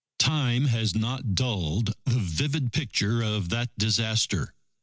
[0.17, 4.55] Time has not dulled the vivid picture of that disaster.